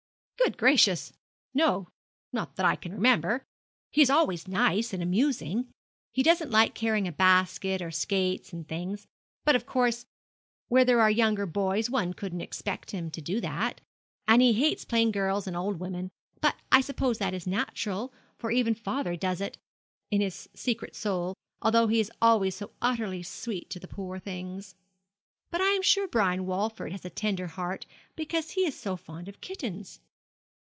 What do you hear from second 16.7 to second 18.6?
I suppose that is natural, for